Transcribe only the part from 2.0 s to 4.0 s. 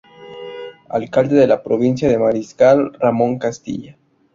de Mariscal Ramón Castilla.